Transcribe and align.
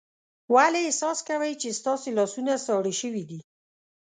ولې 0.55 0.79
احساس 0.85 1.19
کوئ 1.27 1.53
چې 1.61 1.77
ستاسو 1.79 2.07
لاسونه 2.17 2.53
ساړه 2.65 2.93
شوي 3.01 3.23
دي؟ 3.29 3.39